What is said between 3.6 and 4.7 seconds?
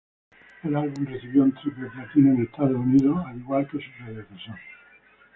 que su predecesor.